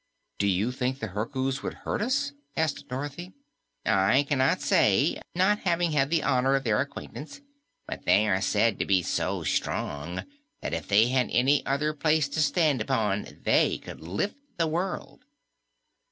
"Do 0.39 0.47
you 0.47 0.71
think 0.71 0.97
the 0.97 1.09
Herkus 1.09 1.61
would 1.61 1.75
hurt 1.85 2.01
us?" 2.01 2.33
asked 2.57 2.87
Dorothy. 2.87 3.33
"I 3.85 4.23
cannot 4.27 4.59
say, 4.59 5.21
not 5.35 5.59
having 5.59 5.91
had 5.91 6.09
the 6.09 6.23
honor 6.23 6.55
of 6.55 6.63
their 6.63 6.81
acquaintance. 6.81 7.39
But 7.85 8.05
they 8.05 8.27
are 8.27 8.41
said 8.41 8.79
to 8.79 8.85
be 8.87 9.03
so 9.03 9.43
strong 9.43 10.25
that 10.63 10.73
if 10.73 10.87
they 10.87 11.09
had 11.09 11.29
any 11.31 11.63
other 11.67 11.93
place 11.93 12.27
to 12.29 12.41
stand 12.41 12.81
upon 12.81 13.43
they 13.43 13.77
could 13.77 14.01
lift 14.01 14.37
the 14.57 14.65
world." 14.65 15.23